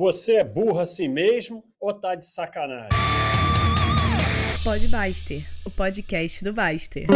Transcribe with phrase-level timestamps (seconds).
[0.00, 2.88] Você é burro assim mesmo ou tá de sacanagem?
[4.64, 7.06] Pode Baster, o podcast do Baster.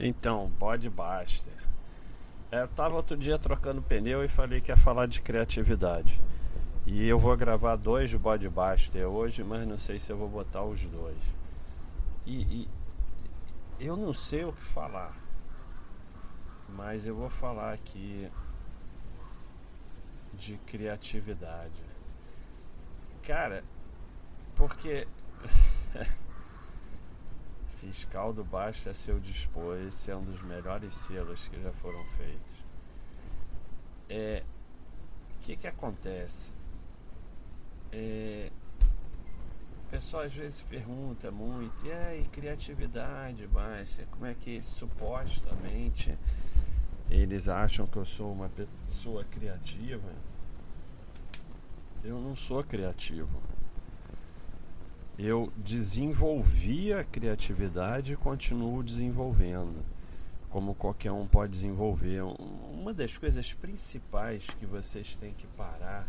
[0.00, 1.52] Então, pode Baster.
[2.50, 6.20] É, eu tava outro dia trocando pneu e falei que ia falar de criatividade.
[6.84, 10.84] E eu vou gravar dois Bodbuster hoje, mas não sei se eu vou botar os
[10.84, 11.22] dois.
[12.26, 12.68] E, e
[13.78, 15.16] eu não sei o que falar,
[16.68, 18.28] mas eu vou falar aqui
[20.40, 21.84] de criatividade.
[23.22, 23.62] Cara,
[24.56, 25.06] porque
[27.76, 32.02] fiscal do baixo é seu dispor, esse é um dos melhores selos que já foram
[32.16, 32.54] feitos.
[34.08, 34.42] É,
[35.36, 36.52] o que que acontece?
[37.92, 38.50] É,
[39.86, 46.16] o pessoal às vezes pergunta muito, e aí, criatividade baixa, como é que supostamente
[47.10, 50.29] eles acham que eu sou uma pessoa criativa?
[52.02, 53.42] Eu não sou criativo.
[55.18, 59.84] Eu desenvolvi a criatividade e continuo desenvolvendo,
[60.48, 62.22] como qualquer um pode desenvolver.
[62.72, 66.08] Uma das coisas principais que vocês têm que parar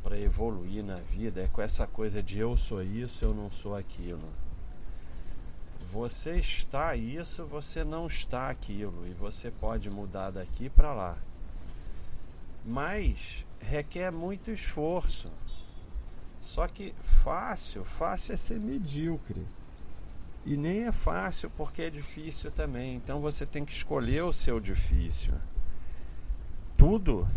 [0.00, 3.74] para evoluir na vida é com essa coisa de eu sou isso, eu não sou
[3.74, 4.28] aquilo.
[5.90, 11.18] Você está isso, você não está aquilo e você pode mudar daqui para lá.
[12.64, 15.30] Mas requer muito esforço.
[16.40, 19.46] Só que fácil, fácil é ser medíocre.
[20.44, 22.96] E nem é fácil porque é difícil também.
[22.96, 25.34] Então você tem que escolher o seu difícil.
[26.76, 27.28] Tudo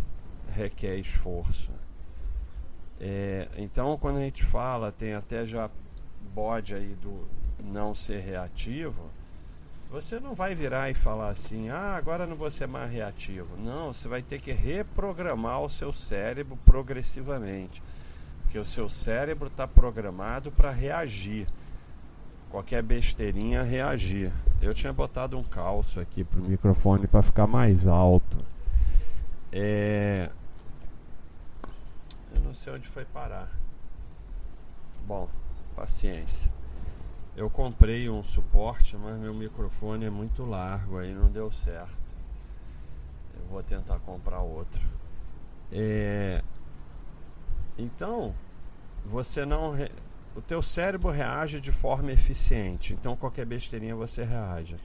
[0.47, 1.71] requer esforço.
[2.99, 5.69] É, então quando a gente fala, tem até já
[6.33, 7.27] bode aí do
[7.61, 9.09] não ser reativo
[9.91, 13.57] você não vai virar e falar assim, ah, agora não vou ser mais reativo.
[13.57, 17.83] Não, você vai ter que reprogramar o seu cérebro progressivamente.
[18.43, 21.45] Porque o seu cérebro está programado para reagir.
[22.49, 24.31] Qualquer besteirinha reagir.
[24.61, 28.37] Eu tinha botado um calço aqui pro microfone para ficar mais alto.
[29.51, 30.29] É...
[32.33, 33.51] Eu não sei onde foi parar.
[35.05, 35.27] Bom,
[35.75, 36.49] paciência.
[37.35, 41.95] Eu comprei um suporte, mas meu microfone é muito largo, aí não deu certo.
[43.33, 44.81] Eu vou tentar comprar outro.
[45.71, 46.43] É...
[47.77, 48.35] Então,
[49.05, 49.71] você não.
[49.71, 49.89] Re...
[50.35, 52.93] O teu cérebro reage de forma eficiente.
[52.93, 54.75] Então, qualquer besteirinha você reage.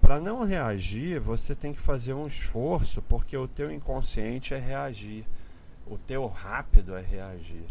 [0.00, 5.24] Para não reagir, você tem que fazer um esforço, porque o teu inconsciente é reagir.
[5.86, 7.66] O teu rápido é reagir.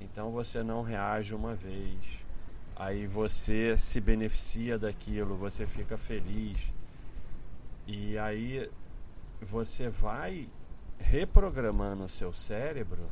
[0.00, 2.22] Então, você não reage uma vez
[2.76, 6.58] aí você se beneficia daquilo, você fica feliz.
[7.86, 8.70] E aí
[9.40, 10.48] você vai
[10.98, 13.10] reprogramando o seu cérebro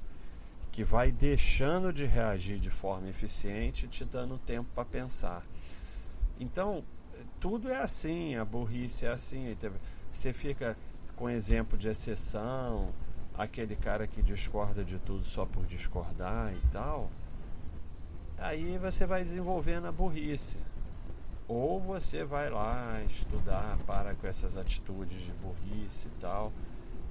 [0.71, 5.45] que vai deixando de reagir de forma eficiente, te dando tempo para pensar.
[6.39, 6.85] Então,
[7.41, 9.57] tudo é assim, a burrice é assim.
[10.13, 10.77] Você fica
[11.17, 12.93] com exemplo de exceção,
[13.37, 17.11] aquele cara que discorda de tudo só por discordar e tal
[18.41, 20.57] aí você vai desenvolvendo a burrice.
[21.47, 26.53] Ou você vai lá estudar, para com essas atitudes de burrice e tal,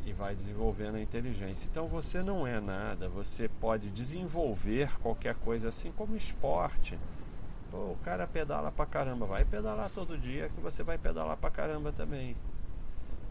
[0.05, 1.67] e vai desenvolvendo a inteligência.
[1.69, 6.97] Então você não é nada, você pode desenvolver qualquer coisa assim como esporte.
[7.69, 11.51] Pô, o cara pedala pra caramba, vai pedalar todo dia que você vai pedalar pra
[11.51, 12.35] caramba também.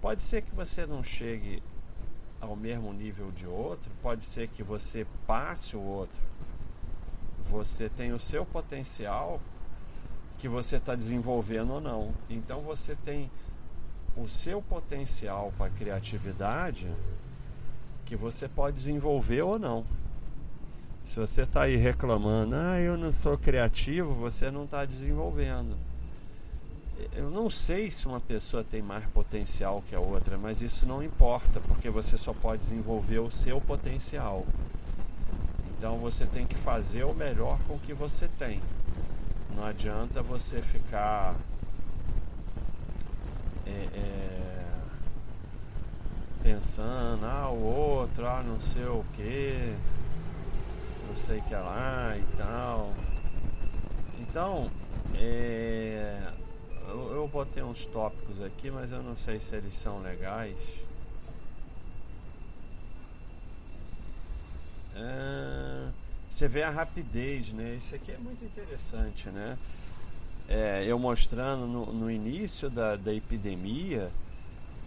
[0.00, 1.62] Pode ser que você não chegue
[2.40, 6.28] ao mesmo nível de outro, pode ser que você passe o outro
[7.50, 9.40] você tem o seu potencial
[10.38, 12.12] que você está desenvolvendo ou não.
[12.30, 13.30] Então você tem
[14.16, 16.88] o seu potencial para criatividade
[18.04, 19.84] que você pode desenvolver ou não.
[21.08, 25.76] Se você está aí reclamando, ah, eu não sou criativo, você não está desenvolvendo.
[27.14, 31.02] Eu não sei se uma pessoa tem mais potencial que a outra, mas isso não
[31.02, 34.44] importa, porque você só pode desenvolver o seu potencial.
[35.78, 38.60] Então você tem que fazer o melhor com o que você tem.
[39.54, 41.36] Não adianta você ficar
[43.64, 44.66] é, é,
[46.42, 49.72] pensando, ah, o outro, ah, não sei o que,
[51.06, 52.92] não sei o que lá e tal.
[54.18, 54.68] Então,
[55.14, 56.32] é,
[56.88, 60.56] eu, eu botei uns tópicos aqui, mas eu não sei se eles são legais.
[65.00, 65.67] Ah,
[66.38, 67.74] você vê a rapidez, né?
[67.74, 69.58] Isso aqui é muito interessante, né?
[70.48, 74.08] É, eu mostrando no, no início da, da epidemia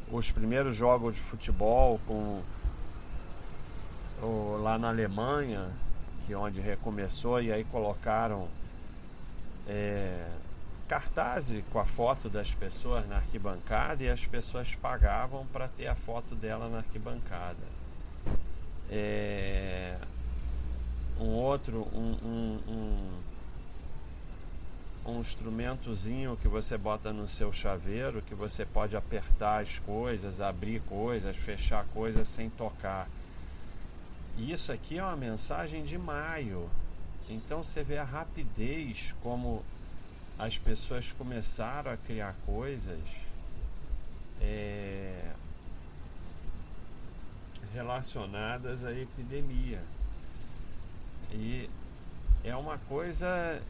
[0.10, 2.42] os primeiros jogos de futebol com
[4.22, 5.70] o, lá na Alemanha,
[6.26, 8.48] que é onde recomeçou, e aí colocaram
[9.68, 10.30] é,
[10.88, 15.96] cartazes com a foto das pessoas na arquibancada e as pessoas pagavam para ter a
[15.96, 17.82] foto dela na arquibancada.
[18.90, 19.98] É,
[21.22, 23.22] um outro, um, um, um,
[25.12, 30.82] um instrumentozinho que você bota no seu chaveiro, que você pode apertar as coisas, abrir
[30.82, 33.08] coisas, fechar coisas sem tocar.
[34.38, 36.68] Isso aqui é uma mensagem de maio.
[37.30, 39.64] Então você vê a rapidez como
[40.40, 43.00] as pessoas começaram a criar coisas
[44.42, 45.34] é,
[47.74, 49.82] relacionadas à epidemia.
[51.32, 51.70] E
[52.44, 53.62] é uma coisa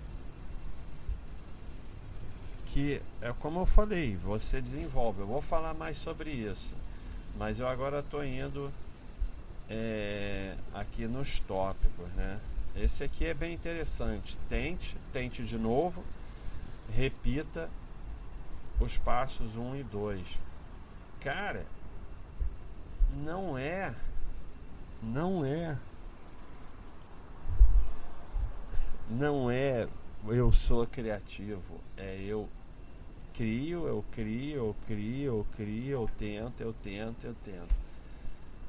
[2.68, 5.22] que é como eu falei, você desenvolve.
[5.22, 6.74] Eu vou falar mais sobre isso,
[7.38, 8.72] mas eu agora estou indo
[9.70, 12.40] é, aqui nos tópicos, né?
[12.76, 14.38] Esse aqui é bem interessante.
[14.48, 16.04] Tente, tente de novo,
[16.94, 17.70] repita
[18.80, 20.26] os passos 1 um e 2.
[21.20, 21.66] Cara,
[23.24, 23.94] não é,
[25.04, 25.78] não é,
[29.12, 29.88] não é
[30.28, 32.48] eu sou criativo, é eu
[33.34, 37.76] crio, eu crio, eu crio, eu crio, eu tento, eu tento, eu tento.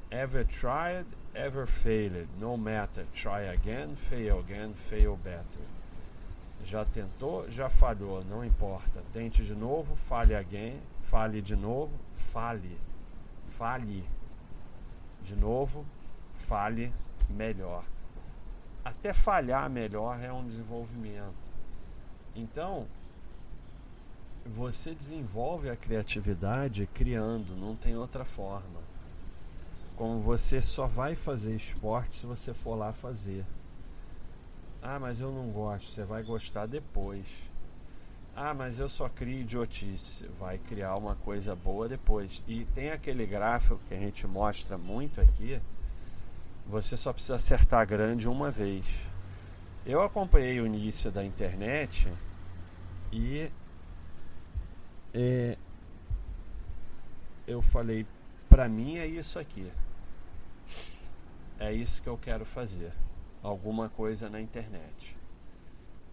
[0.09, 2.27] Ever tried, ever failed.
[2.39, 3.05] No matter.
[3.13, 5.65] Try again, fail again, fail better.
[6.65, 9.03] Já tentou, já falhou, não importa.
[9.11, 12.77] Tente de novo, fale again, fale de novo, fale.
[13.47, 14.03] Fale.
[15.23, 15.85] De novo,
[16.37, 16.91] fale
[17.29, 17.83] melhor.
[18.83, 21.33] Até falhar melhor é um desenvolvimento.
[22.35, 22.87] Então,
[24.45, 28.81] você desenvolve a criatividade criando, não tem outra forma.
[29.95, 33.45] Como você só vai fazer esporte se você for lá fazer.
[34.81, 35.87] Ah, mas eu não gosto.
[35.87, 37.25] Você vai gostar depois.
[38.35, 40.27] Ah, mas eu só crio idiotice.
[40.39, 42.41] Vai criar uma coisa boa depois.
[42.47, 45.61] E tem aquele gráfico que a gente mostra muito aqui.
[46.67, 48.85] Você só precisa acertar grande uma vez.
[49.85, 52.11] Eu acompanhei o início da internet
[53.11, 53.51] e
[55.13, 55.57] é,
[57.45, 58.05] eu falei,
[58.49, 59.69] para mim é isso aqui
[61.63, 62.91] é isso que eu quero fazer.
[63.41, 65.17] Alguma coisa na internet.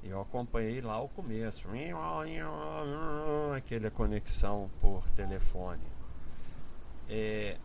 [0.02, 1.68] Eu acompanhei lá o começo,
[3.56, 5.86] aquela conexão por telefone.
[7.08, 7.58] É,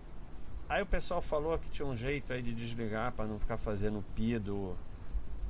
[0.67, 4.03] aí o pessoal falou que tinha um jeito aí de desligar para não ficar fazendo
[4.15, 4.75] pi do,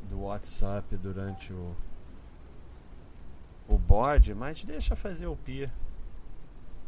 [0.09, 1.75] do WhatsApp durante o,
[3.67, 5.69] o bode, mas deixa fazer o pi.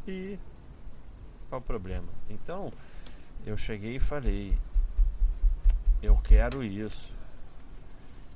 [0.07, 0.39] E
[1.50, 2.07] qual o problema?
[2.29, 2.71] Então
[3.45, 4.57] eu cheguei e falei,
[6.01, 7.13] eu quero isso.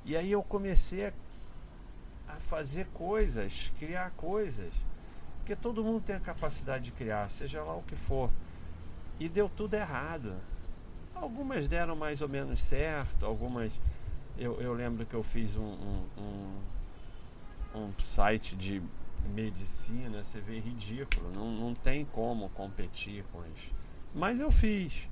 [0.04, 1.12] E aí eu comecei a,
[2.28, 4.72] a fazer coisas, criar coisas.
[5.38, 8.30] Porque todo mundo tem a capacidade de criar, seja lá o que for.
[9.22, 10.34] E deu tudo errado.
[11.14, 13.70] Algumas deram mais ou menos certo, algumas.
[14.36, 18.82] Eu, eu lembro que eu fiz um, um, um, um site de
[19.32, 23.70] medicina, você vê ridículo, não, não tem como competir com isso.
[24.12, 25.08] Mas eu fiz.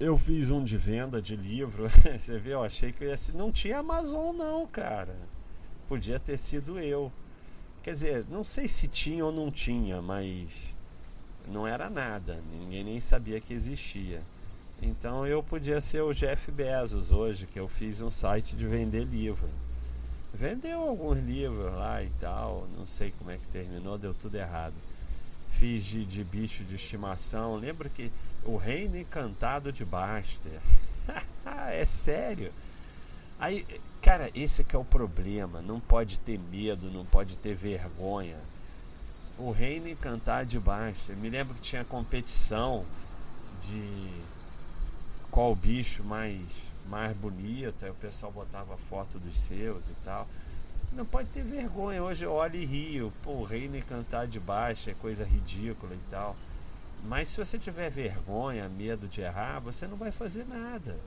[0.00, 1.90] Eu fiz um de venda de livro.
[2.18, 3.34] Você vê, eu achei que ia ser...
[3.34, 5.14] não tinha Amazon não, cara.
[5.86, 7.12] Podia ter sido eu.
[7.82, 10.72] Quer dizer, não sei se tinha ou não tinha, mas
[11.48, 12.38] não era nada.
[12.52, 14.22] Ninguém nem sabia que existia.
[14.80, 19.04] Então eu podia ser o Jeff Bezos hoje, que eu fiz um site de vender
[19.04, 19.48] livro.
[20.32, 24.74] Vendeu alguns livros lá e tal, não sei como é que terminou, deu tudo errado.
[25.52, 27.56] Fiz de, de bicho de estimação.
[27.56, 28.12] Lembra que
[28.44, 30.60] o Reino Encantado de Baster.
[31.72, 32.52] é sério.
[33.40, 33.66] Aí,
[34.00, 35.60] cara, esse que é o problema.
[35.60, 38.36] Não pode ter medo, não pode ter vergonha.
[39.38, 41.16] O Reino Encantado de Baster.
[41.16, 42.84] Me lembro que tinha competição
[43.68, 44.10] de
[45.30, 46.40] qual bicho mais
[46.88, 47.84] mais bonito.
[47.84, 50.26] Aí o pessoal botava foto dos seus e tal.
[50.92, 52.02] Não pode ter vergonha.
[52.02, 53.12] Hoje eu olho e rio.
[53.22, 56.34] Pô, o Reino Encantado de Baixo é coisa ridícula e tal.
[57.04, 60.98] Mas se você tiver vergonha, medo de errar, você não vai fazer nada.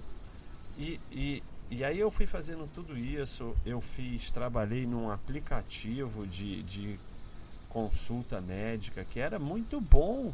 [0.78, 6.64] E, e, e aí eu fui fazendo tudo isso, eu fiz, trabalhei num aplicativo de,
[6.64, 6.98] de
[7.72, 10.34] consulta médica que era muito bom,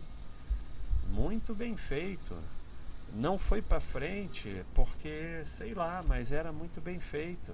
[1.10, 2.36] muito bem feito.
[3.14, 7.54] Não foi para frente porque, sei lá, mas era muito bem feito.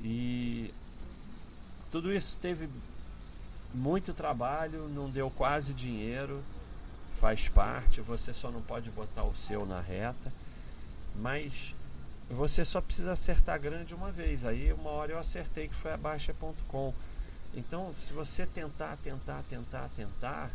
[0.00, 0.72] E
[1.90, 2.68] tudo isso teve
[3.74, 6.42] muito trabalho, não deu quase dinheiro
[7.18, 10.32] faz parte, você só não pode botar o seu na reta,
[11.16, 11.74] mas
[12.30, 14.44] você só precisa acertar grande uma vez.
[14.44, 16.94] Aí uma hora eu acertei que foi a Baixa.com.
[17.58, 20.50] Então, se você tentar, tentar, tentar, tentar,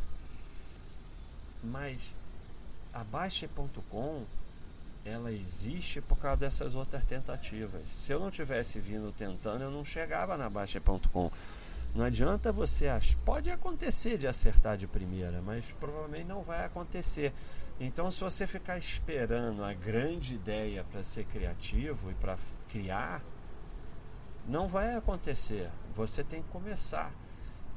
[1.61, 1.99] mas
[2.93, 4.23] a Baixa.com
[5.05, 7.81] ela existe por causa dessas outras tentativas.
[7.89, 11.29] Se eu não tivesse vindo tentando, eu não chegava na Baixa.com.
[11.93, 13.17] Não adianta você achar.
[13.25, 17.33] Pode acontecer de acertar de primeira, mas provavelmente não vai acontecer.
[17.81, 22.37] Então, se você ficar esperando a grande ideia para ser criativo e para
[22.69, 23.21] criar,
[24.47, 25.69] não vai acontecer.
[25.95, 27.13] Você tem que começar.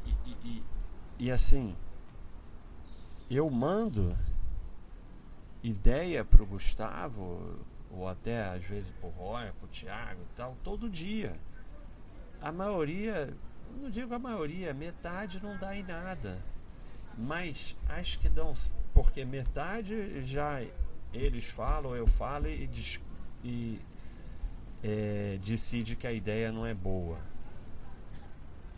[0.04, 0.64] E, e, e,
[1.18, 1.76] e assim,
[3.30, 4.16] eu mando
[5.62, 7.58] ideia para o Gustavo,
[7.90, 11.32] ou até às vezes para o Roy, para o Thiago e tal, todo dia.
[12.40, 13.34] A maioria,
[13.80, 16.38] não digo a maioria, metade não dá em nada.
[17.18, 18.54] Mas acho que dão,
[18.92, 20.60] porque metade já
[21.12, 22.68] eles falam, eu falo e,
[23.42, 23.80] e
[24.82, 27.18] é, decide que a ideia não é boa.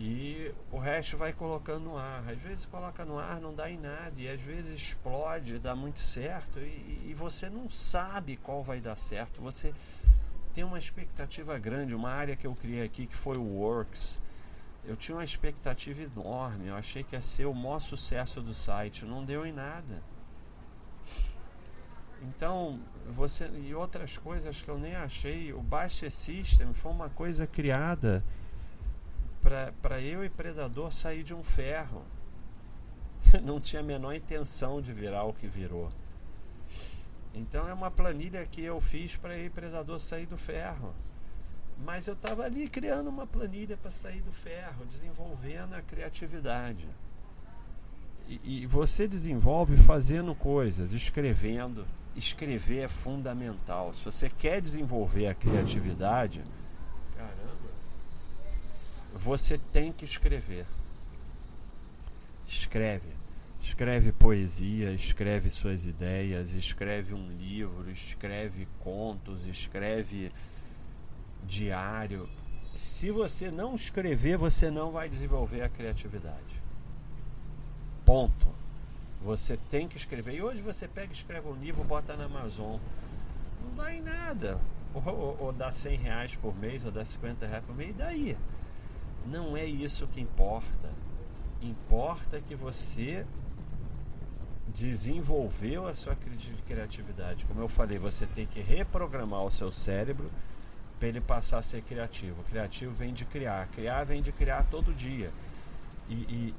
[0.01, 2.23] E o resto vai colocando no ar.
[2.29, 4.15] Às vezes coloca no ar, não dá em nada.
[4.17, 6.61] E às vezes explode, dá muito certo.
[6.61, 9.43] E, e você não sabe qual vai dar certo.
[9.43, 9.75] Você
[10.55, 11.97] tem uma expectativa grande.
[11.97, 14.21] Uma área que eu criei aqui que foi o Works.
[14.85, 16.69] Eu tinha uma expectativa enorme.
[16.69, 19.05] Eu achei que ia ser o maior sucesso do site.
[19.05, 20.01] Não deu em nada.
[22.23, 22.81] Então,
[23.15, 25.53] você e outras coisas que eu nem achei.
[25.53, 28.23] O Baixa System foi uma coisa criada
[29.83, 32.03] para eu e Predador sair de um ferro.
[33.43, 35.91] Não tinha a menor intenção de virar o que virou.
[37.35, 40.95] Então é uma planilha que eu fiz para eu e Predador sair do ferro.
[41.85, 46.89] Mas eu estava ali criando uma planilha para sair do ferro, desenvolvendo a criatividade.
[48.29, 51.87] E, e você desenvolve fazendo coisas, escrevendo.
[52.19, 53.95] Escrever é fundamental.
[53.95, 56.43] Se você quer desenvolver a criatividade,
[59.15, 60.67] você tem que escrever.
[62.47, 63.17] Escreve.
[63.63, 70.33] Escreve poesia, escreve suas ideias, escreve um livro, escreve contos, escreve
[71.45, 72.29] diário.
[72.75, 76.63] Se você não escrever, você não vai desenvolver a criatividade.
[78.05, 78.49] Ponto.
[79.23, 80.35] Você tem que escrever.
[80.35, 82.79] E hoje você pega escreve um livro, bota na Amazon.
[83.63, 84.61] Não dá em nada.
[84.95, 87.93] Ou, ou, ou dá 100 reais por mês, ou dá 50 reais por mês, e
[87.95, 88.37] daí?
[89.27, 90.91] Não é isso que importa.
[91.61, 93.27] Importa que você
[94.69, 96.17] desenvolveu a sua
[96.67, 97.45] criatividade.
[97.47, 100.31] Como eu falei, você tem que reprogramar o seu cérebro
[100.99, 102.43] para ele passar a ser criativo.
[102.45, 105.31] criativo vem de criar, criar vem de criar todo dia.
[106.09, 106.55] E, e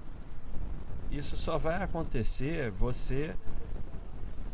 [1.11, 3.35] isso só vai acontecer você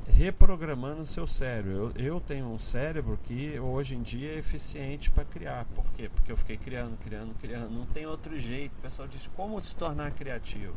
[0.07, 1.91] reprogramando o seu cérebro.
[1.95, 5.65] Eu, eu tenho um cérebro que hoje em dia é eficiente para criar.
[5.75, 6.09] Por quê?
[6.09, 7.71] Porque eu fiquei criando, criando, criando.
[7.71, 8.73] Não tem outro jeito.
[8.77, 10.75] O pessoal diz como se tornar criativo.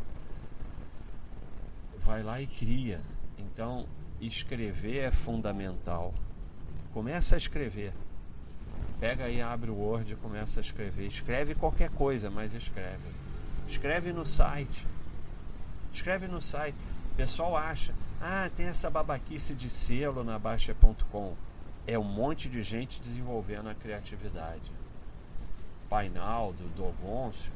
[2.00, 3.00] Vai lá e cria.
[3.38, 3.86] Então,
[4.20, 6.14] escrever é fundamental.
[6.92, 7.92] Começa a escrever.
[8.98, 11.06] Pega aí, abre o Word e começa a escrever.
[11.06, 13.04] Escreve qualquer coisa, mas escreve.
[13.68, 14.84] Escreve no site.
[15.98, 16.76] Escreve no site.
[17.12, 21.34] O pessoal acha, ah, tem essa babaquice de selo na Baixa.com.
[21.88, 24.70] É um monte de gente desenvolvendo a criatividade.
[25.90, 27.50] Painaldo, Dogoncio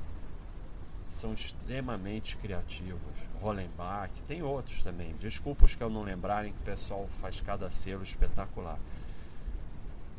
[1.08, 3.14] são extremamente criativos.
[3.40, 5.14] Rolenbach, tem outros também.
[5.20, 8.78] Desculpa os que eu não lembrarem que o pessoal faz cada selo espetacular.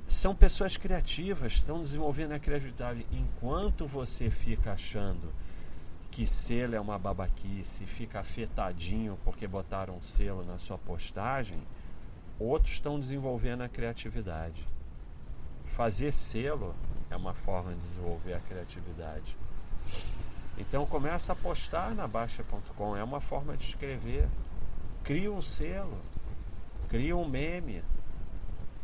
[0.07, 3.05] São pessoas criativas, estão desenvolvendo a criatividade.
[3.11, 5.29] Enquanto você fica achando
[6.13, 11.57] que selo é uma babaquice, fica afetadinho porque botaram um selo na sua postagem,
[12.37, 14.63] outros estão desenvolvendo a criatividade.
[15.65, 16.75] Fazer selo
[17.09, 19.35] é uma forma de desenvolver a criatividade.
[20.55, 24.29] Então começa a postar na Baixa.com, é uma forma de escrever.
[25.03, 25.97] Cria um selo,
[26.89, 27.83] cria um meme.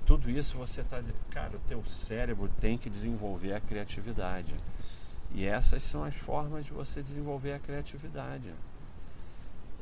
[0.03, 0.99] Tudo isso você está.
[1.29, 4.55] Cara, o teu cérebro tem que desenvolver a criatividade.
[5.31, 8.53] E essas são as formas de você desenvolver a criatividade.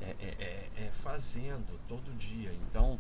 [0.01, 2.53] É, é, é, é fazendo todo dia.
[2.69, 2.99] Então,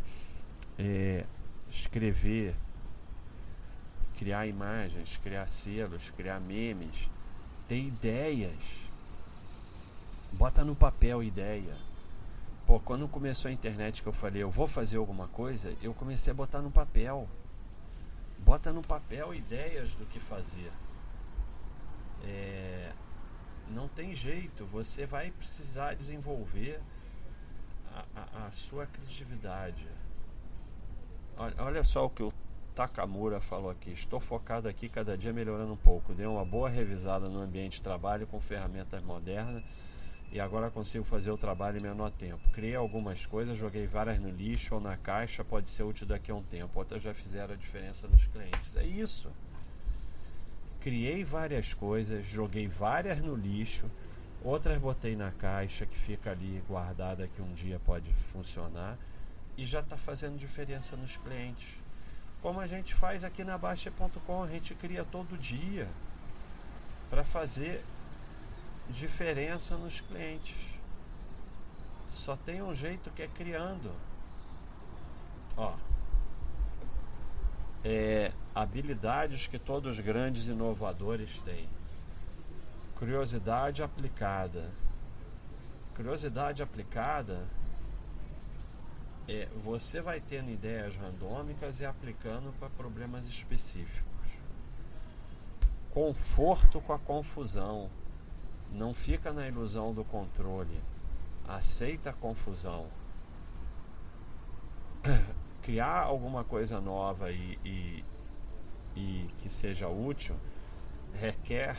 [0.79, 1.25] é,
[1.69, 2.55] escrever,
[4.17, 7.09] criar imagens, criar selos, criar memes,
[7.67, 8.55] ter ideias.
[10.31, 11.77] Bota no papel ideia.
[12.65, 16.31] Pô, quando começou a internet que eu falei, eu vou fazer alguma coisa, eu comecei
[16.31, 17.27] a botar no papel.
[18.39, 20.71] Bota no papel ideias do que fazer.
[22.27, 22.91] É,
[23.69, 26.81] não tem jeito, você vai precisar desenvolver
[27.93, 29.87] a, a, a sua criatividade.
[31.37, 32.33] Olha, olha só o que o
[32.75, 33.91] Takamura falou aqui.
[33.91, 36.13] Estou focado aqui cada dia melhorando um pouco.
[36.13, 39.63] Dei uma boa revisada no ambiente de trabalho com ferramentas modernas
[40.31, 42.41] e agora consigo fazer o trabalho em menor tempo.
[42.51, 46.35] Criei algumas coisas, joguei várias no lixo ou na caixa, pode ser útil daqui a
[46.35, 46.77] um tempo.
[46.77, 48.75] Outras já fizeram a diferença nos clientes.
[48.75, 49.31] É isso.
[50.87, 53.91] Criei várias coisas, joguei várias no lixo,
[54.41, 58.97] outras botei na caixa que fica ali guardada que um dia pode funcionar
[59.57, 61.67] e já está fazendo diferença nos clientes.
[62.41, 65.89] Como a gente faz aqui na Baixa.com, a gente cria todo dia
[67.09, 67.83] para fazer
[68.89, 70.79] diferença nos clientes.
[72.13, 73.91] Só tem um jeito que é criando.
[75.57, 75.73] Ó.
[77.83, 81.69] É, habilidades que todos os grandes inovadores têm.
[82.95, 84.71] Curiosidade aplicada.
[85.95, 87.47] Curiosidade aplicada
[89.27, 94.05] é você vai tendo ideias randômicas e aplicando para problemas específicos.
[95.91, 97.89] Conforto com a confusão.
[98.71, 100.81] Não fica na ilusão do controle.
[101.47, 102.87] Aceita a confusão.
[105.67, 108.05] Criar alguma coisa nova e, e,
[108.95, 110.33] e que seja útil
[111.13, 111.75] requer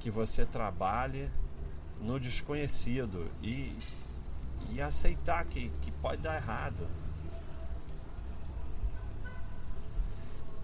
[0.00, 1.30] que você trabalhe
[2.00, 3.76] no desconhecido e,
[4.70, 6.88] e aceitar que, que pode dar errado.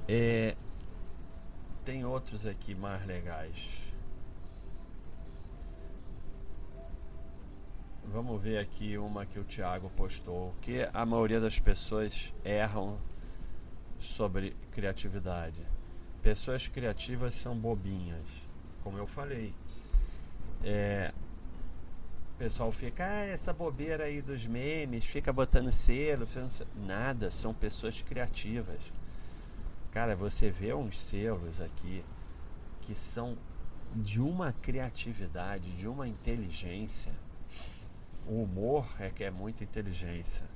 [0.09, 0.57] É,
[1.85, 3.84] tem outros aqui mais legais.
[8.13, 10.55] Vamos ver aqui uma que o Thiago postou.
[10.61, 12.99] Que a maioria das pessoas erram
[13.99, 15.61] sobre criatividade.
[16.23, 18.27] Pessoas criativas são bobinhas,
[18.83, 19.55] como eu falei.
[20.63, 21.13] É,
[22.35, 26.27] o pessoal fica, ah, essa bobeira aí dos memes, fica botando selo.
[26.77, 28.81] Nada, são pessoas criativas.
[29.93, 32.05] Cara, você vê uns selos aqui
[32.83, 33.37] que são
[33.95, 37.13] de uma criatividade, de uma inteligência
[38.27, 40.47] o humor é que é muita inteligência.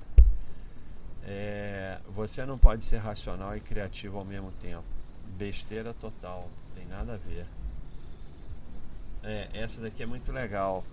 [1.23, 4.85] É, você não pode ser racional e criativo ao mesmo tempo.
[5.37, 7.45] Besteira total, tem nada a ver.
[9.23, 10.83] É, essa daqui é muito legal.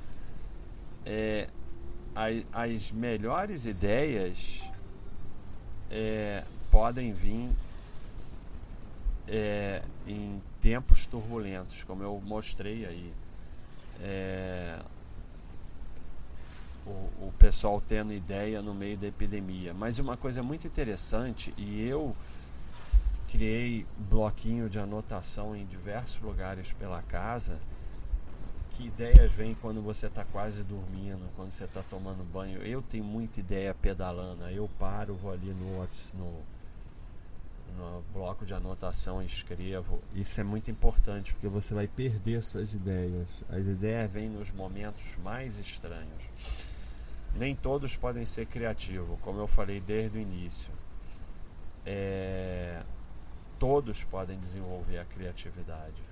[1.04, 1.48] É,
[2.14, 4.62] as, as melhores ideias
[5.90, 7.50] é, podem vir
[9.28, 13.12] é, em tempos turbulentos, como eu mostrei aí.
[16.86, 19.74] O, o pessoal tendo ideia no meio da epidemia.
[19.74, 22.14] Mas uma coisa muito interessante, e eu
[23.28, 27.58] criei bloquinho de anotação em diversos lugares pela casa,
[28.70, 32.62] que ideias vêm quando você está quase dormindo, quando você está tomando banho.
[32.62, 36.42] Eu tenho muita ideia pedalando, eu paro, vou ali no, no,
[37.76, 40.00] no bloco de anotação escrevo.
[40.14, 43.26] Isso é muito importante, porque você vai perder suas ideias.
[43.48, 46.22] As ideias vêm nos momentos mais estranhos.
[47.38, 50.72] Nem todos podem ser criativos, como eu falei desde o início.
[51.84, 52.82] É,
[53.58, 56.02] todos podem desenvolver a criatividade.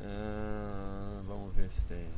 [0.00, 2.08] Ah, vamos ver se tem.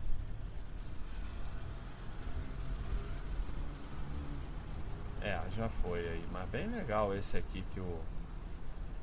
[5.21, 8.01] É, já foi aí, mas bem legal esse aqui que o,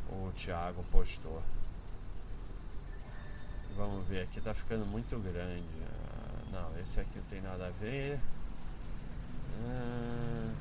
[0.09, 1.41] o Thiago postou.
[3.75, 5.65] Vamos ver, aqui tá ficando muito grande.
[6.85, 8.19] Esse aqui não tem nada a ver.
[9.59, 10.53] Hum,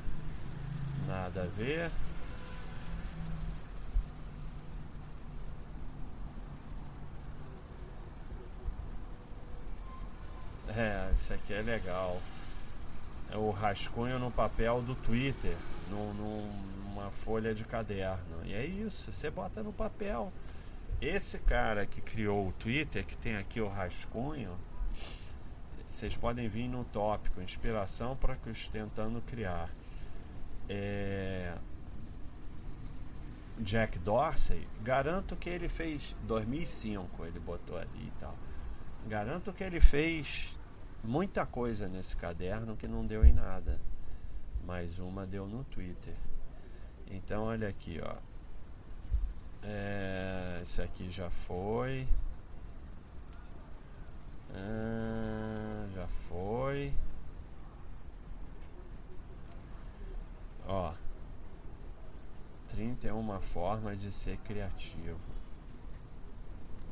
[1.07, 1.91] nada a ver.
[10.75, 12.19] É, esse aqui é legal.
[13.29, 15.55] É o rascunho no papel do Twitter,
[15.91, 18.43] no, numa folha de caderno.
[18.43, 20.33] E é isso, você bota no papel.
[20.99, 24.57] Esse cara que criou o Twitter, que tem aqui o rascunho,
[25.95, 28.37] vocês podem vir no tópico inspiração para
[28.69, 29.73] tentando criar.
[30.67, 31.57] É...
[33.59, 38.35] Jack Dorsey, garanto que ele fez 2005, ele botou ali e tal.
[39.07, 40.57] Garanto que ele fez
[41.01, 43.79] muita coisa nesse caderno que não deu em nada.
[44.65, 46.15] Mais uma deu no Twitter.
[47.07, 48.15] Então olha aqui, ó.
[49.63, 52.05] É, esse aqui já foi.
[54.53, 56.93] Ah, já foi.
[60.67, 60.93] Ó.
[62.69, 65.19] 31 formas de ser criativo.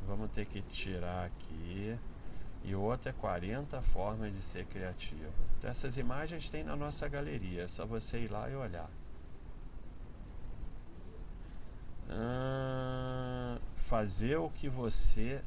[0.06, 1.98] Vamos ter que tirar aqui.
[2.62, 5.32] e outra é 40 formas de ser criativo.
[5.58, 8.88] Então, essas imagens tem na nossa galeria, é só você ir lá e olhar.
[12.08, 15.42] Ah, fazer o que você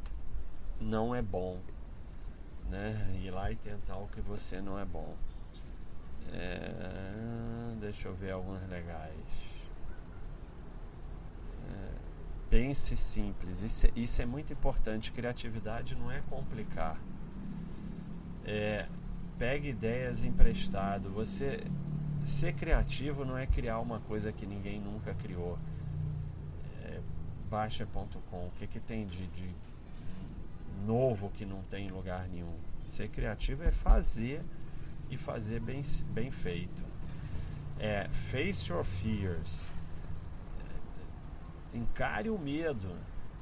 [0.79, 1.59] não é bom,
[2.69, 3.19] né?
[3.23, 5.15] Ir lá e tentar o que você não é bom.
[6.33, 9.13] É, deixa eu ver alguns legais.
[11.69, 11.91] É,
[12.49, 13.61] pense simples.
[13.61, 15.11] Isso, é, isso é muito importante.
[15.11, 16.97] Criatividade não é complicar.
[18.45, 18.87] É,
[19.37, 21.09] pegue ideias emprestado.
[21.11, 21.63] Você
[22.25, 25.57] ser criativo não é criar uma coisa que ninguém nunca criou.
[26.83, 26.99] É,
[27.49, 28.47] Baixa.com.
[28.47, 29.55] O que, que tem de, de
[30.85, 32.55] novo que não tem em lugar nenhum?
[32.87, 34.41] Ser criativo é fazer
[35.09, 36.85] e fazer bem, bem feito.
[37.79, 39.65] É, face your fears.
[41.73, 42.95] Encare o medo,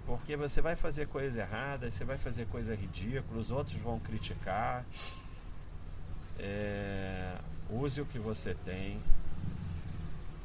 [0.05, 4.85] porque você vai fazer coisas erradas, você vai fazer coisas ridículas, os outros vão criticar.
[6.37, 7.37] É,
[7.69, 9.01] use o que você tem.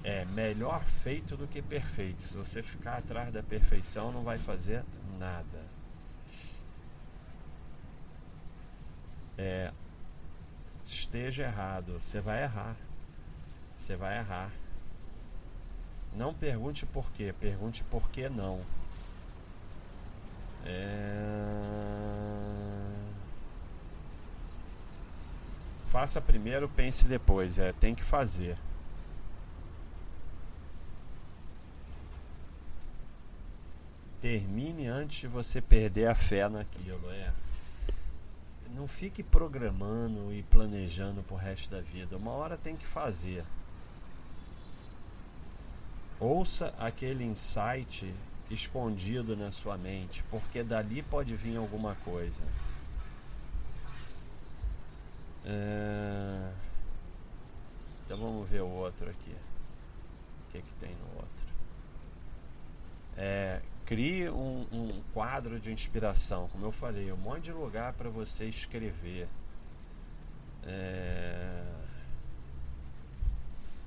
[0.03, 2.22] É melhor feito do que perfeito.
[2.22, 4.83] Se você ficar atrás da perfeição, não vai fazer
[5.18, 5.69] nada.
[9.42, 9.72] É,
[10.85, 12.76] esteja errado, você vai errar.
[13.79, 14.50] Você vai errar.
[16.14, 18.61] Não pergunte por quê, pergunte por que não.
[20.66, 21.07] É...
[25.87, 27.59] Faça primeiro, pense depois.
[27.59, 28.59] É, tem que fazer.
[34.20, 37.11] Termine antes de você perder a fé naquilo.
[37.11, 37.33] É
[38.80, 42.16] não fique programando e planejando pro resto da vida.
[42.16, 43.44] Uma hora tem que fazer.
[46.18, 48.10] Ouça aquele insight
[48.50, 52.40] escondido na sua mente, porque dali pode vir alguma coisa.
[55.44, 56.52] É...
[58.06, 59.36] Então vamos ver o outro aqui.
[60.48, 61.46] O que, que tem no outro?
[63.14, 63.60] É,
[63.90, 68.44] Crie um, um quadro de inspiração, como eu falei, um monte de lugar para você
[68.44, 69.26] escrever.
[70.62, 71.64] É...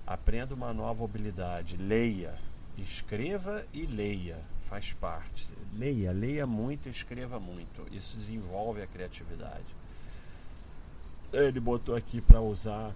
[0.06, 1.78] Aprenda uma nova habilidade.
[1.78, 2.38] Leia.
[2.78, 4.38] Escreva e leia.
[4.68, 5.48] Faz parte.
[5.74, 7.88] Leia, leia muito escreva muito.
[7.89, 9.74] Isso desenvolve a criatividade.
[11.32, 12.94] Ele botou aqui para usar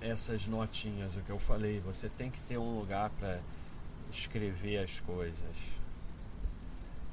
[0.00, 1.80] essas notinhas, o que eu falei.
[1.80, 3.40] Você tem que ter um lugar para
[4.18, 5.56] escrever as coisas.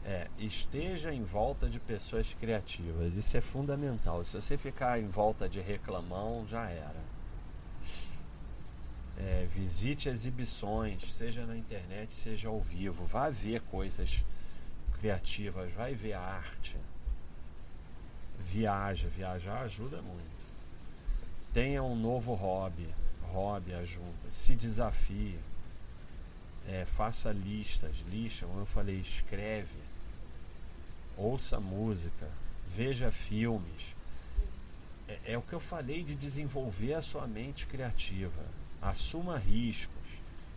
[0.05, 3.15] É, esteja em volta de pessoas criativas.
[3.15, 4.23] Isso é fundamental.
[4.23, 7.17] Se você ficar em volta de reclamão, já era.
[9.19, 13.05] É, visite exibições, seja na internet, seja ao vivo.
[13.05, 14.23] Vá ver coisas
[14.99, 16.77] criativas, vai ver arte.
[18.39, 20.37] Viaja, viajar ajuda muito.
[21.51, 22.87] Tenha um novo hobby,
[23.23, 24.31] hobby ajuda.
[24.31, 25.39] Se desafie
[26.67, 29.79] é, faça listas, lista, como eu falei, escreve,
[31.15, 32.29] ouça música,
[32.67, 33.95] veja filmes.
[35.07, 38.43] É, é o que eu falei de desenvolver a sua mente criativa.
[38.81, 39.95] Assuma riscos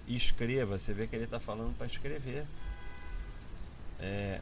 [0.08, 0.76] escreva.
[0.76, 2.44] Você vê que ele está falando para escrever.
[4.00, 4.40] É,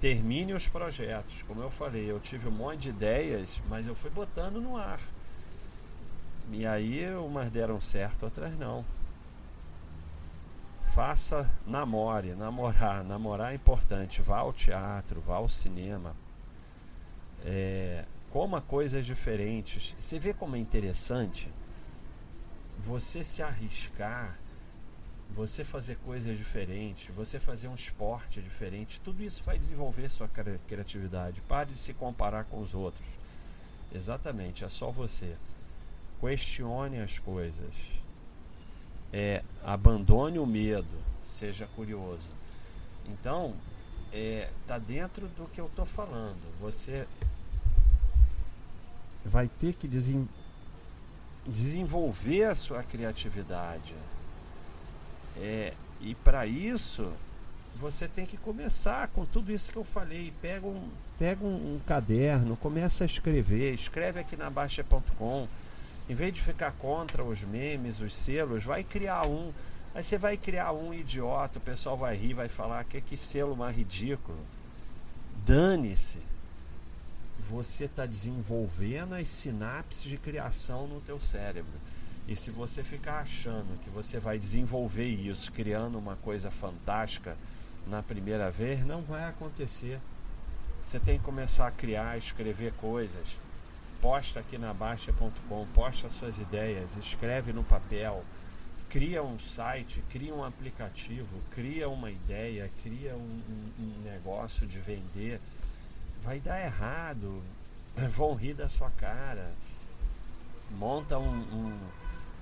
[0.00, 1.42] termine os projetos.
[1.42, 5.00] Como eu falei, eu tive um monte de ideias, mas eu fui botando no ar.
[6.50, 8.84] E aí umas deram certo, outras não
[10.94, 16.16] faça, namore, namorar, namorar é importante, vá ao teatro, vá ao cinema,
[17.44, 19.94] é, coma coisas diferentes.
[19.98, 21.48] Você vê como é interessante
[22.78, 24.36] você se arriscar,
[25.30, 30.28] você fazer coisas diferentes, você fazer um esporte diferente, tudo isso vai desenvolver sua
[30.66, 31.40] criatividade.
[31.42, 33.06] Pare de se comparar com os outros.
[33.94, 35.36] Exatamente, é só você.
[36.20, 37.99] Questione as coisas
[39.12, 40.86] é, abandone o medo,
[41.22, 42.30] seja curioso.
[43.08, 43.54] Então,
[44.12, 46.40] é, tá dentro do que eu estou falando.
[46.60, 47.06] Você
[49.24, 50.28] vai ter que desen
[51.46, 53.94] desenvolver a sua criatividade.
[55.36, 57.12] É, e para isso,
[57.76, 60.32] você tem que começar com tudo isso que eu falei.
[60.40, 65.48] Pega um, pega um, um caderno, começa a escrever, escreve aqui na Baixa.com
[66.10, 69.52] em vez de ficar contra os memes, os selos, vai criar um.
[69.94, 73.56] Aí você vai criar um idiota, o pessoal vai rir, vai falar que que selo
[73.56, 74.36] mais ridículo.
[75.46, 76.18] Dane-se.
[77.48, 81.78] Você está desenvolvendo as sinapses de criação no teu cérebro.
[82.26, 87.36] E se você ficar achando que você vai desenvolver isso, criando uma coisa fantástica
[87.86, 90.00] na primeira vez, não vai acontecer.
[90.82, 93.38] Você tem que começar a criar, escrever coisas.
[94.00, 98.24] Posta aqui na Baixa.com, posta suas ideias, escreve no papel,
[98.88, 103.40] cria um site, cria um aplicativo, cria uma ideia, cria um,
[103.78, 105.38] um, negócio de vender.
[106.24, 107.42] Vai dar errado,
[108.10, 109.52] vão rir da sua cara.
[110.70, 111.78] Monta um,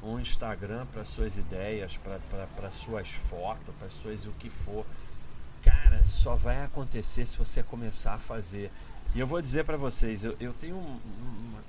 [0.02, 4.86] um, um Instagram para suas ideias, para suas fotos, para suas o que for.
[6.04, 8.70] Só vai acontecer se você começar a fazer.
[9.14, 11.60] E eu vou dizer para vocês, eu, eu tenho uma,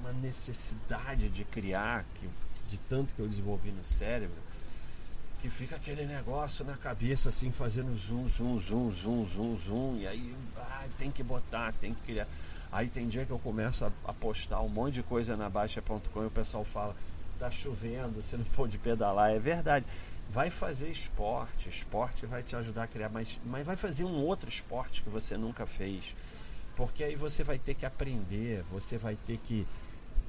[0.00, 2.28] uma, necessidade de criar, que,
[2.68, 4.36] de tanto que eu desenvolvi no cérebro,
[5.42, 10.06] que fica aquele negócio na cabeça assim, fazendo zoom, zoom, zoom, zoom, zoom, zoom, e
[10.06, 12.28] aí ah, tem que botar, tem que criar.
[12.70, 16.22] Aí tem dia que eu começo a, a postar um monte de coisa na Baixa.com
[16.22, 16.94] e o pessoal fala,
[17.38, 19.32] tá chovendo, você não pode pedalar.
[19.32, 19.84] É verdade.
[20.30, 24.48] Vai fazer esporte, esporte vai te ajudar a criar, mas, mas vai fazer um outro
[24.48, 26.16] esporte que você nunca fez.
[26.76, 29.66] Porque aí você vai ter que aprender, você vai ter que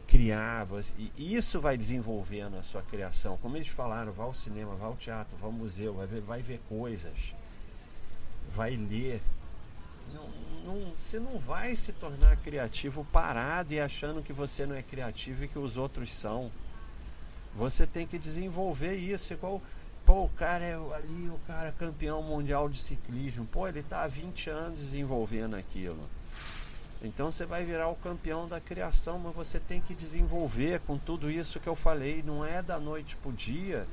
[0.08, 3.38] criar, você, e isso vai desenvolvendo a sua criação.
[3.38, 6.42] Como eles falaram, vá ao cinema, vá ao teatro, vá ao museu, vai ver, vai
[6.42, 7.34] ver coisas,
[8.54, 9.22] vai ler.
[10.14, 10.30] Não,
[10.64, 15.44] não, você não vai se tornar criativo parado e achando que você não é criativo
[15.44, 16.52] e que os outros são.
[17.56, 19.62] Você tem que desenvolver isso, igual
[20.06, 23.46] Pô, o cara é ali, o cara campeão mundial de ciclismo.
[23.46, 26.00] Pô, ele está há 20 anos desenvolvendo aquilo.
[27.02, 31.30] Então você vai virar o campeão da criação, mas você tem que desenvolver com tudo
[31.30, 32.24] isso que eu falei.
[32.26, 33.88] Não é da noite para o dia.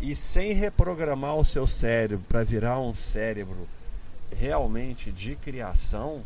[0.00, 3.68] E sem reprogramar o seu cérebro para virar um cérebro
[4.30, 6.22] realmente de criação,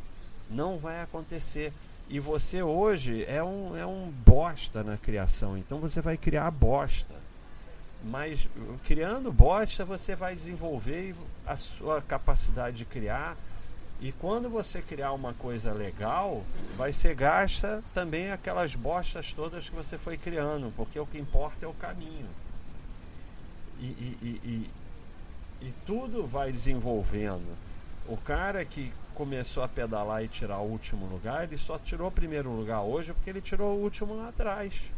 [0.51, 1.73] não vai acontecer.
[2.09, 5.57] E você hoje é um, é um bosta na criação.
[5.57, 7.22] Então você vai criar bosta.
[8.05, 8.49] Mas
[8.85, 11.15] criando bosta, você vai desenvolver
[11.47, 13.37] a sua capacidade de criar.
[14.01, 16.43] E quando você criar uma coisa legal,
[16.77, 21.65] vai ser gasta também aquelas bostas todas que você foi criando, porque o que importa
[21.65, 22.29] é o caminho.
[23.79, 24.71] E, e, e,
[25.67, 27.57] e tudo vai desenvolvendo.
[28.09, 32.13] O cara que começou a pedalar e tirar o último lugar, ele só tirou o
[32.13, 34.91] primeiro lugar hoje porque ele tirou o último lá atrás.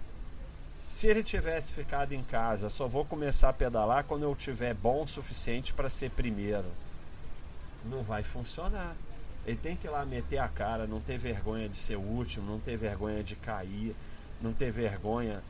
[0.95, 5.03] Se ele tivesse ficado em casa, só vou começar a pedalar quando eu tiver bom
[5.03, 6.67] o suficiente para ser primeiro.
[7.85, 8.95] Não vai funcionar.
[9.45, 12.61] Ele tem que ir lá meter a cara, não ter vergonha de ser último, não
[12.61, 13.93] ter vergonha de cair,
[14.41, 15.43] não ter vergonha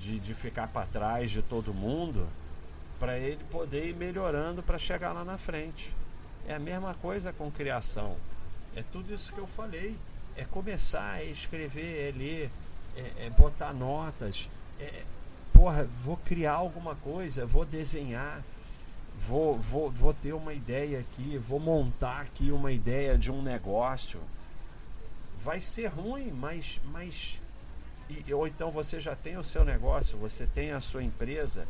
[0.00, 2.26] de, de ficar para trás de todo mundo,
[2.98, 5.94] para ele poder ir melhorando para chegar lá na frente.
[6.46, 8.16] É a mesma coisa com criação.
[8.74, 9.98] É tudo isso que eu falei.
[10.34, 12.50] É começar, é escrever, é ler,
[12.96, 14.48] é, é botar notas,
[14.80, 15.04] é,
[15.52, 18.42] porra, vou criar alguma coisa, vou desenhar,
[19.18, 24.20] vou, vou, vou ter uma ideia aqui, vou montar aqui uma ideia de um negócio.
[25.42, 26.80] Vai ser ruim, mas.
[26.92, 27.38] mas
[28.08, 31.66] e, ou então você já tem o seu negócio, você tem a sua empresa.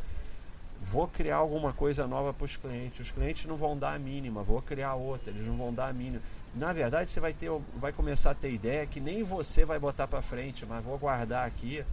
[0.81, 3.07] Vou criar alguma coisa nova para os clientes.
[3.07, 5.93] Os clientes não vão dar a mínima, vou criar outra, eles não vão dar a
[5.93, 6.21] mínima.
[6.55, 10.07] Na verdade, você vai ter, vai começar a ter ideia que nem você vai botar
[10.07, 11.83] para frente, mas vou guardar aqui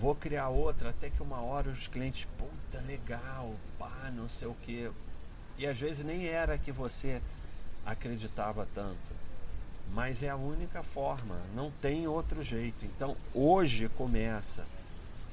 [0.00, 4.54] vou criar outra, até que uma hora os clientes, puta, legal, pá, não sei o
[4.62, 4.90] que.
[5.58, 7.20] E às vezes nem era que você
[7.84, 9.20] acreditava tanto.
[9.92, 12.86] Mas é a única forma, não tem outro jeito.
[12.86, 14.64] Então hoje começa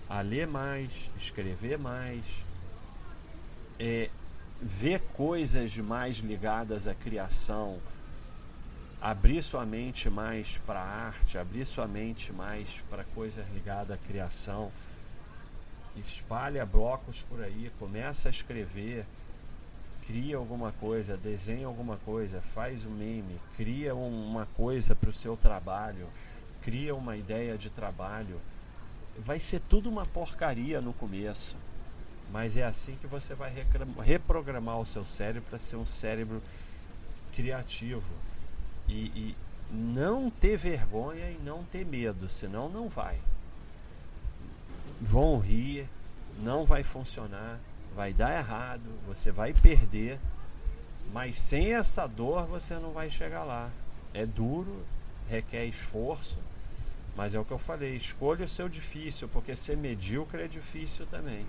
[0.10, 2.24] a ler mais, escrever mais,
[3.80, 4.10] é,
[4.62, 7.80] ver coisas mais ligadas à criação
[9.02, 14.72] abrir sua mente mais para arte, abrir sua mente mais para coisas ligadas à criação.
[15.96, 19.06] Espalha blocos por aí, começa a escrever,
[20.06, 25.36] cria alguma coisa, desenha alguma coisa, faz um meme, cria uma coisa para o seu
[25.36, 26.08] trabalho,
[26.62, 28.40] cria uma ideia de trabalho.
[29.20, 31.56] Vai ser tudo uma porcaria no começo,
[32.32, 33.52] mas é assim que você vai
[34.04, 36.44] reprogramar o seu cérebro para ser um cérebro
[37.34, 38.27] criativo
[38.88, 39.36] e, e
[39.72, 43.20] não ter vergonha e não ter medo, senão não vai.
[45.02, 45.88] Vão rir,
[46.40, 47.60] não vai funcionar,
[47.96, 50.20] vai dar errado, você vai perder,
[51.12, 53.70] mas sem essa dor você não vai chegar lá.
[54.14, 54.86] É duro,
[55.30, 56.38] requer esforço,
[57.16, 61.06] mas é o que eu falei, escolha o seu difícil, porque ser medíocre é difícil
[61.08, 61.46] também.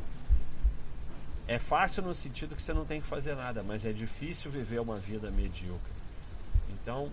[1.46, 4.80] É fácil no sentido que você não tem que fazer nada, mas é difícil viver
[4.80, 5.92] uma vida medíocre.
[6.70, 7.10] Então,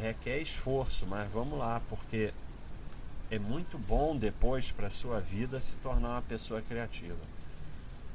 [0.00, 2.32] requer esforço, mas vamos lá, porque
[3.30, 7.18] é muito bom depois para sua vida se tornar uma pessoa criativa.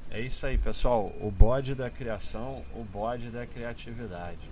[0.09, 1.11] É isso aí, pessoal.
[1.21, 4.49] O bode da criação, o bode da criatividade.